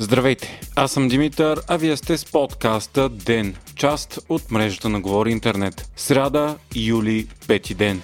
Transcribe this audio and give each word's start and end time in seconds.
Здравейте, 0.00 0.60
аз 0.76 0.92
съм 0.92 1.08
Димитър, 1.08 1.60
а 1.68 1.76
вие 1.76 1.96
сте 1.96 2.18
с 2.18 2.24
подкаста 2.24 3.08
ДЕН, 3.08 3.54
част 3.76 4.18
от 4.28 4.50
мрежата 4.50 4.88
на 4.88 5.00
Говори 5.00 5.30
Интернет. 5.30 5.90
Сряда, 5.96 6.56
юли, 6.74 7.26
пети 7.48 7.74
ден. 7.74 8.02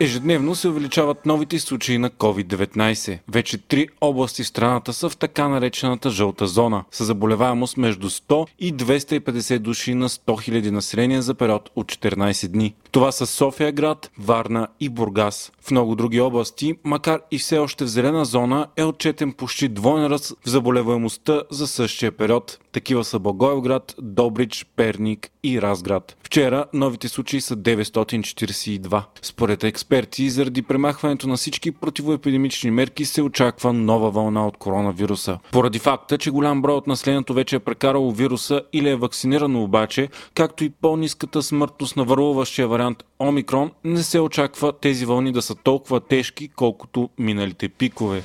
Ежедневно 0.00 0.54
се 0.54 0.68
увеличават 0.68 1.26
новите 1.26 1.58
случаи 1.58 1.98
на 1.98 2.10
COVID-19. 2.10 3.18
Вече 3.28 3.58
три 3.58 3.88
области 4.00 4.42
в 4.42 4.46
страната 4.46 4.92
са 4.92 5.08
в 5.08 5.16
така 5.16 5.48
наречената 5.48 6.10
жълта 6.10 6.46
зона, 6.46 6.84
с 6.90 7.04
заболеваемост 7.04 7.76
между 7.76 8.10
100 8.10 8.46
и 8.58 8.74
250 8.74 9.58
души 9.58 9.94
на 9.94 10.08
100 10.08 10.18
000 10.26 10.70
население 10.70 11.22
за 11.22 11.34
период 11.34 11.70
от 11.76 11.86
14 11.86 12.48
дни. 12.48 12.74
Това 12.90 13.12
са 13.12 13.26
София 13.26 13.72
град, 13.72 14.10
Варна 14.18 14.68
и 14.80 14.88
Бургас. 14.88 15.52
В 15.66 15.70
много 15.70 15.94
други 15.94 16.20
области, 16.20 16.74
макар 16.84 17.20
и 17.30 17.38
все 17.38 17.58
още 17.58 17.84
в 17.84 17.88
зелена 17.88 18.24
зона, 18.24 18.66
е 18.76 18.84
отчетен 18.84 19.32
почти 19.32 19.68
двойен 19.68 20.06
ръст 20.06 20.32
в 20.44 20.48
заболеваемостта 20.50 21.42
за 21.50 21.66
същия 21.66 22.12
период. 22.12 22.58
Такива 22.72 23.04
са 23.04 23.18
Благоевград, 23.18 23.94
Добрич, 24.02 24.66
Перник 24.76 25.30
и 25.44 25.62
Разград. 25.62 26.16
Вчера 26.22 26.64
новите 26.72 27.08
случаи 27.08 27.40
са 27.40 27.56
942. 27.56 29.02
Според 29.22 29.64
експерти, 29.64 30.30
заради 30.30 30.62
премахването 30.62 31.28
на 31.28 31.36
всички 31.36 31.72
противоепидемични 31.72 32.70
мерки 32.70 33.04
се 33.04 33.22
очаква 33.22 33.72
нова 33.72 34.10
вълна 34.10 34.46
от 34.46 34.56
коронавируса. 34.56 35.38
Поради 35.52 35.78
факта, 35.78 36.18
че 36.18 36.30
голям 36.30 36.62
брой 36.62 36.74
от 36.74 36.86
населението 36.86 37.34
вече 37.34 37.56
е 37.56 37.60
прекарало 37.60 38.12
вируса 38.12 38.62
или 38.72 38.88
е 38.88 38.96
вакцинирано 38.96 39.62
обаче, 39.62 40.08
както 40.34 40.64
и 40.64 40.70
по-низката 40.70 41.42
смъртност 41.42 41.96
на 41.96 42.04
върлуващия 42.04 42.68
вариант 42.68 43.04
Омикрон, 43.18 43.70
не 43.84 44.02
се 44.02 44.20
очаква 44.20 44.72
тези 44.72 45.06
вълни 45.06 45.32
да 45.32 45.42
са 45.42 45.55
толкова 45.62 46.00
тежки, 46.00 46.48
колкото 46.48 47.10
миналите 47.18 47.68
пикове. 47.68 48.22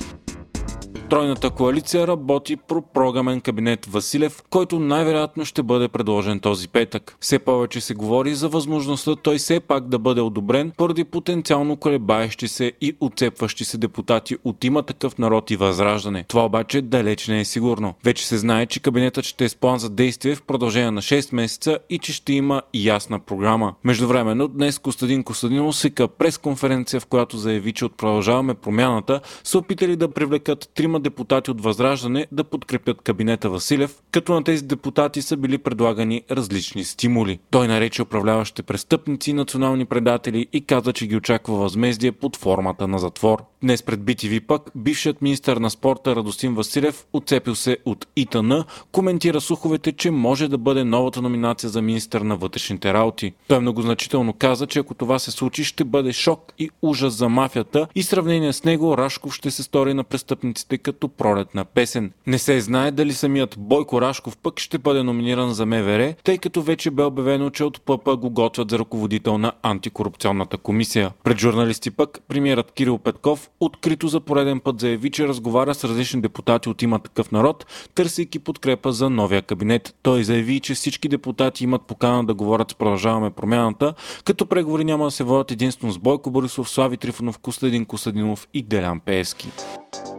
Тройната 1.12 1.50
коалиция 1.50 2.06
работи 2.06 2.56
про 2.56 2.82
програмен 2.82 3.40
кабинет 3.40 3.86
Василев, 3.86 4.42
който 4.50 4.78
най-вероятно 4.78 5.44
ще 5.44 5.62
бъде 5.62 5.88
предложен 5.88 6.40
този 6.40 6.68
петък. 6.68 7.16
Все 7.20 7.38
повече 7.38 7.80
се 7.80 7.94
говори 7.94 8.34
за 8.34 8.48
възможността 8.48 9.16
той 9.16 9.38
все 9.38 9.60
пак 9.60 9.88
да 9.88 9.98
бъде 9.98 10.20
одобрен 10.20 10.72
поради 10.76 11.04
потенциално 11.04 11.76
колебаещи 11.76 12.48
се 12.48 12.72
и 12.80 12.96
отцепващи 13.00 13.64
се 13.64 13.78
депутати 13.78 14.36
от 14.44 14.64
има 14.64 14.82
такъв 14.82 15.18
народ 15.18 15.50
и 15.50 15.56
възраждане. 15.56 16.24
Това 16.28 16.44
обаче 16.44 16.82
далеч 16.82 17.28
не 17.28 17.40
е 17.40 17.44
сигурно. 17.44 17.94
Вече 18.04 18.26
се 18.26 18.38
знае, 18.38 18.66
че 18.66 18.80
кабинетът 18.80 19.24
ще 19.24 19.44
е 19.44 19.48
с 19.48 19.56
план 19.56 19.78
за 19.78 19.90
действие 19.90 20.34
в 20.34 20.42
продължение 20.42 20.90
на 20.90 21.02
6 21.02 21.34
месеца 21.34 21.78
и 21.90 21.98
че 21.98 22.12
ще 22.12 22.32
има 22.32 22.62
ясна 22.74 23.18
програма. 23.18 23.74
Междувременно 23.84 24.48
днес 24.48 24.78
Костадин 24.78 25.24
Костадинов 25.24 25.76
свика 25.76 26.08
пресконференция, 26.08 27.00
в 27.00 27.06
която 27.06 27.38
заяви, 27.38 27.72
че 27.72 27.84
от 27.84 27.96
продължаваме 27.96 28.54
промяната 28.54 29.20
са 29.44 29.58
опитали 29.58 29.96
да 29.96 30.08
привлекат 30.08 30.70
трима 30.74 31.01
депутати 31.02 31.50
от 31.50 31.60
Възраждане 31.60 32.26
да 32.32 32.44
подкрепят 32.44 33.02
кабинета 33.02 33.50
Василев, 33.50 34.02
като 34.10 34.34
на 34.34 34.44
тези 34.44 34.64
депутати 34.64 35.22
са 35.22 35.36
били 35.36 35.58
предлагани 35.58 36.22
различни 36.30 36.84
стимули. 36.84 37.38
Той 37.50 37.68
нарече 37.68 38.02
управляващите 38.02 38.62
престъпници 38.62 39.32
национални 39.32 39.84
предатели 39.84 40.46
и 40.52 40.66
каза, 40.66 40.92
че 40.92 41.06
ги 41.06 41.16
очаква 41.16 41.56
възмездие 41.56 42.12
под 42.12 42.36
формата 42.36 42.88
на 42.88 42.98
затвор. 42.98 43.51
Днес 43.62 43.82
пред 43.82 44.00
BTV 44.00 44.46
пък 44.46 44.70
бившият 44.74 45.22
министър 45.22 45.56
на 45.56 45.70
спорта 45.70 46.16
Радостин 46.16 46.54
Василев 46.54 47.06
отцепил 47.12 47.54
се 47.54 47.76
от 47.84 48.06
ИТН, 48.16 48.52
коментира 48.92 49.40
слуховете, 49.40 49.92
че 49.92 50.10
може 50.10 50.48
да 50.48 50.58
бъде 50.58 50.84
новата 50.84 51.22
номинация 51.22 51.70
за 51.70 51.82
министър 51.82 52.20
на 52.20 52.36
вътрешните 52.36 52.94
работи. 52.94 53.32
Той 53.48 53.60
многозначително 53.60 54.32
каза, 54.32 54.66
че 54.66 54.78
ако 54.78 54.94
това 54.94 55.18
се 55.18 55.30
случи, 55.30 55.64
ще 55.64 55.84
бъде 55.84 56.12
шок 56.12 56.52
и 56.58 56.70
ужас 56.82 57.14
за 57.14 57.28
мафията 57.28 57.86
и 57.94 58.02
сравнение 58.02 58.52
с 58.52 58.64
него 58.64 58.98
Рашков 58.98 59.34
ще 59.34 59.50
се 59.50 59.62
стори 59.62 59.94
на 59.94 60.04
престъпниците 60.04 60.78
като 60.78 61.08
пролетна 61.08 61.64
песен. 61.64 62.12
Не 62.26 62.38
се 62.38 62.60
знае 62.60 62.90
дали 62.90 63.12
самият 63.12 63.54
Бойко 63.58 64.00
Рашков 64.00 64.36
пък 64.36 64.60
ще 64.60 64.78
бъде 64.78 65.02
номиниран 65.02 65.52
за 65.52 65.66
МВР, 65.66 66.14
тъй 66.24 66.38
като 66.38 66.62
вече 66.62 66.90
бе 66.90 67.02
обявено, 67.02 67.50
че 67.50 67.64
от 67.64 67.80
ПП 67.82 68.16
го 68.16 68.30
готвят 68.30 68.70
за 68.70 68.78
ръководител 68.78 69.38
на 69.38 69.52
антикорупционната 69.62 70.56
комисия. 70.56 71.12
Пред 71.24 71.38
журналисти 71.38 71.90
пък 71.90 72.20
премиерът 72.28 72.72
Кирил 72.72 72.98
Петков 72.98 73.48
открито 73.60 74.08
за 74.08 74.20
пореден 74.20 74.60
път 74.60 74.80
заяви, 74.80 75.10
че 75.10 75.28
разговаря 75.28 75.74
с 75.74 75.84
различни 75.84 76.20
депутати 76.20 76.68
от 76.68 76.82
има 76.82 76.98
такъв 76.98 77.32
народ, 77.32 77.66
търсейки 77.94 78.38
подкрепа 78.38 78.92
за 78.92 79.10
новия 79.10 79.42
кабинет. 79.42 79.94
Той 80.02 80.24
заяви, 80.24 80.60
че 80.60 80.74
всички 80.74 81.08
депутати 81.08 81.64
имат 81.64 81.82
покана 81.82 82.24
да 82.24 82.34
говорят 82.34 82.70
с 82.70 82.74
продължаваме 82.74 83.30
промяната, 83.30 83.94
като 84.24 84.46
преговори 84.46 84.84
няма 84.84 85.04
да 85.04 85.10
се 85.10 85.24
водят 85.24 85.50
единствено 85.50 85.92
с 85.92 85.98
Бойко 85.98 86.30
Борисов, 86.30 86.70
Слави 86.70 86.96
Трифонов, 86.96 87.38
Костадин 87.38 87.84
Костадинов 87.84 88.48
и 88.54 88.62
Делян 88.62 89.00
Пески. 89.00 89.48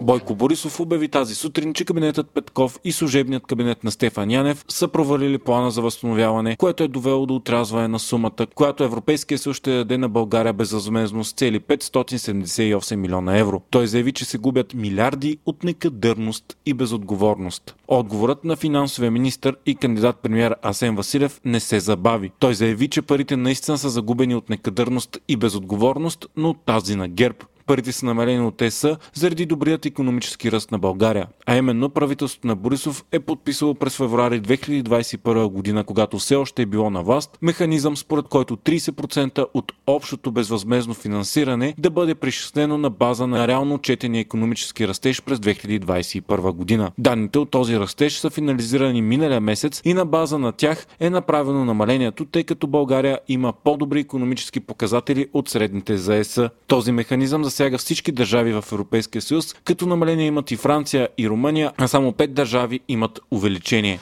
Бойко 0.02 0.36
Борисов 0.36 0.80
обяви 0.80 1.08
тази 1.08 1.36
сутрин, 1.36 1.74
че 1.74 1.86
кабинетът 1.86 2.30
Петков 2.30 2.80
и 2.84 2.92
служебният 2.92 3.48
кабинет 3.48 3.84
на 3.84 3.92
Стефан 3.92 4.32
Янев 4.32 4.66
са 4.68 4.88
провалили 4.88 5.38
плана 5.38 5.72
за 5.72 5.82
възстановяване, 5.82 6.56
което 6.56 6.84
е 6.84 6.88
довело 6.88 7.26
до 7.26 7.36
отразване 7.36 7.88
на 7.88 8.00
сумата, 8.00 8.48
която 8.56 8.84
Европейския 8.84 9.38
съюз 9.38 9.58
ще 9.58 9.72
даде 9.72 9.98
на 9.98 10.10
България 10.10 10.54
безвъзмезно 10.54 11.24
с 11.24 11.34
цели 11.34 11.60
578 11.60 12.96
милиона 12.96 13.38
евро. 13.38 13.62
Той 13.70 13.88
заяви, 13.88 14.12
че 14.12 14.26
се 14.26 14.38
губят 14.38 14.74
милиарди 14.74 15.38
от 15.46 15.64
некадърност 15.64 16.58
и 16.66 16.74
безотговорност. 16.74 17.76
Отговорът 17.88 18.44
на 18.44 18.56
финансовия 18.56 19.12
министр 19.12 19.54
и 19.66 19.76
кандидат 19.76 20.18
премьер 20.18 20.56
Асен 20.62 20.96
Василев 20.96 21.42
не 21.46 21.60
се 21.60 21.80
забави. 21.80 22.32
Той 22.40 22.54
заяви, 22.54 22.88
че 22.88 23.02
парите 23.02 23.38
наистина 23.38 23.78
са 23.78 23.90
загубени 23.90 24.36
от 24.36 24.50
некадърност 24.50 25.18
и 25.28 25.36
безотговорност, 25.36 26.26
но 26.36 26.54
тази 26.54 26.96
на 26.96 27.08
ГЕРБ 27.08 27.38
парите 27.66 27.92
са 27.92 28.06
намалени 28.06 28.46
от 28.46 28.62
ЕС 28.62 28.86
заради 29.14 29.46
добрият 29.46 29.86
економически 29.86 30.52
ръст 30.52 30.72
на 30.72 30.80
България. 30.80 31.28
А 31.46 31.58
именно 31.58 31.90
правителството 31.90 32.48
на 32.48 32.56
Борисов 32.56 33.06
е 33.12 33.20
подписало 33.20 33.74
през 33.74 33.98
февруари 33.98 34.42
2021 34.42 35.48
година, 35.48 35.84
когато 35.84 36.18
все 36.18 36.36
още 36.36 36.62
е 36.62 36.66
било 36.66 36.90
на 36.90 37.04
власт, 37.04 37.38
механизъм 37.42 37.98
според 37.98 38.28
който 38.28 38.58
30% 38.58 39.46
от 39.54 39.72
общото 39.88 40.32
безвъзмезно 40.32 40.94
финансиране 40.94 41.74
да 41.78 41.90
бъде 41.90 42.16
причислено 42.16 42.78
на 42.78 42.90
база 42.90 43.28
на 43.28 43.48
реално 43.48 43.78
четения 43.78 44.22
економически 44.22 44.88
растеж 44.88 45.22
през 45.22 45.40
2021 45.40 46.52
година. 46.52 46.92
Данните 46.98 47.40
от 47.40 47.50
този 47.50 47.80
растеж 47.80 48.18
са 48.18 48.30
финализирани 48.30 49.02
миналия 49.02 49.42
месец 49.42 49.82
и 49.86 49.94
на 49.94 50.06
база 50.06 50.40
на 50.40 50.52
тях 50.52 50.88
е 51.00 51.10
направено 51.10 51.66
намалението, 51.66 52.26
тъй 52.26 52.44
като 52.44 52.68
България 52.68 53.20
има 53.28 53.54
по-добри 53.64 54.00
економически 54.00 54.60
показатели 54.60 55.28
от 55.34 55.50
средните 55.50 55.98
за 55.98 56.16
ЕС. 56.16 56.40
Този 56.68 56.92
механизъм 56.92 57.44
засяга 57.54 57.78
всички 57.78 58.12
държави 58.12 58.54
в 58.54 58.66
Европейския 58.72 59.22
съюз, 59.22 59.54
като 59.54 59.86
намаление 59.86 60.26
имат 60.26 60.52
и 60.52 60.58
Франция 60.58 61.10
и 61.18 61.30
Румъния, 61.30 61.72
а 61.78 61.88
само 61.88 62.12
5 62.12 62.28
държави 62.28 62.80
имат 62.88 63.20
увеличение. 63.32 64.00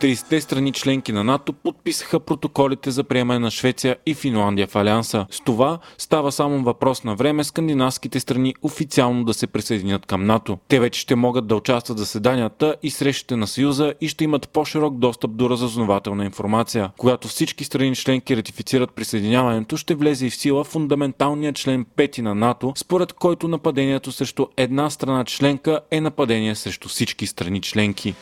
30-те 0.00 0.40
страни 0.40 0.72
членки 0.72 1.12
на 1.12 1.24
НАТО 1.24 1.52
подписаха 1.52 2.20
протоколите 2.20 2.90
за 2.90 3.04
приемане 3.04 3.38
на 3.38 3.50
Швеция 3.50 3.96
и 4.06 4.14
Финландия 4.14 4.66
в 4.66 4.76
Алианса. 4.76 5.26
С 5.30 5.40
това 5.40 5.78
става 5.98 6.32
само 6.32 6.62
въпрос 6.62 7.04
на 7.04 7.14
време 7.14 7.44
скандинавските 7.44 8.20
страни 8.20 8.54
официално 8.62 9.24
да 9.24 9.34
се 9.34 9.46
присъединят 9.46 10.06
към 10.06 10.26
НАТО. 10.26 10.58
Те 10.68 10.80
вече 10.80 11.00
ще 11.00 11.14
могат 11.14 11.46
да 11.46 11.56
участват 11.56 11.98
в 11.98 12.00
заседанията 12.00 12.76
и 12.82 12.90
срещите 12.90 13.36
на 13.36 13.46
Съюза 13.46 13.94
и 14.00 14.08
ще 14.08 14.24
имат 14.24 14.48
по-широк 14.48 14.98
достъп 14.98 15.36
до 15.36 15.50
разузнавателна 15.50 16.24
информация. 16.24 16.90
Когато 16.98 17.28
всички 17.28 17.64
страни 17.64 17.96
членки 17.96 18.36
ратифицират 18.36 18.92
присъединяването, 18.92 19.76
ще 19.76 19.94
влезе 19.94 20.26
и 20.26 20.30
в 20.30 20.36
сила 20.36 20.64
фундаменталният 20.64 21.56
член 21.56 21.86
5 21.96 22.20
на 22.20 22.34
НАТО, 22.34 22.72
според 22.76 23.12
който 23.12 23.48
нападението 23.48 24.12
срещу 24.12 24.46
една 24.56 24.90
страна 24.90 25.24
членка 25.24 25.80
е 25.90 26.00
нападение 26.00 26.54
срещу 26.54 26.88
всички 26.88 27.26
страни 27.26 27.60
членки. 27.60 28.14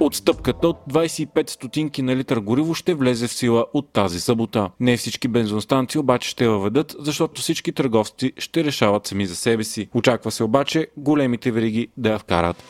Отстъпката 0.00 0.68
от 0.68 0.76
25 0.90 1.50
стотинки 1.50 2.02
на 2.02 2.16
литър 2.16 2.40
гориво 2.40 2.74
ще 2.74 2.94
влезе 2.94 3.28
в 3.28 3.32
сила 3.32 3.66
от 3.74 3.92
тази 3.92 4.20
събота. 4.20 4.70
Не 4.80 4.96
всички 4.96 5.28
бензостанции 5.28 5.98
обаче 5.98 6.28
ще 6.28 6.48
въведат, 6.48 6.96
защото 6.98 7.40
всички 7.40 7.72
търговци 7.72 8.32
ще 8.38 8.64
решават 8.64 9.06
сами 9.06 9.26
за 9.26 9.36
себе 9.36 9.64
си. 9.64 9.88
Очаква 9.94 10.30
се 10.30 10.44
обаче 10.44 10.86
големите 10.96 11.50
вериги 11.52 11.88
да 11.96 12.10
я 12.10 12.18
вкарат. 12.18 12.64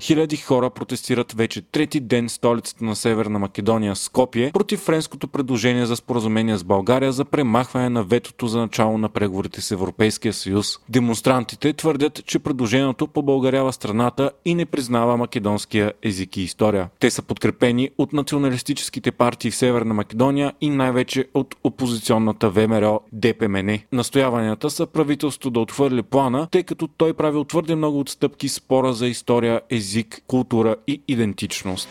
Хиляди 0.00 0.36
хора 0.36 0.70
протестират 0.70 1.32
вече 1.32 1.62
трети 1.62 2.00
ден 2.00 2.28
в 2.28 2.32
столицата 2.32 2.84
на 2.84 2.96
Северна 2.96 3.38
Македония, 3.38 3.96
Скопие, 3.96 4.52
против 4.52 4.80
френското 4.80 5.28
предложение 5.28 5.86
за 5.86 5.96
споразумение 5.96 6.56
с 6.56 6.64
България 6.64 7.12
за 7.12 7.24
премахване 7.24 7.88
на 7.88 8.02
ветото 8.02 8.46
за 8.46 8.58
начало 8.58 8.98
на 8.98 9.08
преговорите 9.08 9.60
с 9.60 9.70
Европейския 9.70 10.32
съюз. 10.32 10.78
Демонстрантите 10.88 11.72
твърдят, 11.72 12.26
че 12.26 12.38
предложението 12.38 13.06
побългарява 13.06 13.72
страната 13.72 14.30
и 14.44 14.54
не 14.54 14.66
признава 14.66 15.16
македонския 15.16 15.92
език 16.02 16.36
и 16.36 16.42
история. 16.42 16.88
Те 17.00 17.10
са 17.10 17.22
подкрепени 17.22 17.90
от 17.98 18.12
националистическите 18.12 19.12
партии 19.12 19.50
в 19.50 19.56
Северна 19.56 19.94
Македония 19.94 20.52
и 20.60 20.70
най-вече 20.70 21.24
от 21.34 21.54
опозиционната 21.64 22.50
ВМРО 22.50 23.00
ДПМН. 23.12 23.78
Настояванията 23.92 24.70
са 24.70 24.86
правителството 24.86 25.50
да 25.50 25.60
отхвърли 25.60 26.02
плана, 26.02 26.48
тъй 26.50 26.62
като 26.62 26.88
той 26.88 27.14
правил 27.14 27.44
твърде 27.44 27.74
много 27.74 28.00
отстъпки 28.00 28.48
спора 28.48 28.92
за 28.92 29.06
история, 29.06 29.60
език 29.70 29.89
език, 29.90 30.22
култура 30.26 30.76
и 30.86 31.02
идентичност. 31.08 31.88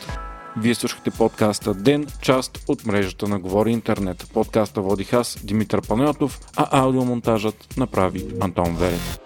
Вие 0.58 0.76
слушахте 0.76 1.12
подкаста 1.12 1.74
Ден, 1.74 2.08
част 2.22 2.64
от 2.68 2.86
мрежата 2.86 3.28
на 3.28 3.40
Говори 3.40 3.72
Интернет. 3.72 4.30
Подкаста 4.34 4.82
водих 4.82 5.14
аз, 5.14 5.38
Димитър 5.44 5.88
Панайотов, 5.88 6.40
а 6.56 6.82
аудиомонтажът 6.82 7.78
направи 7.78 8.26
Антон 8.42 8.76
Верев. 8.76 9.20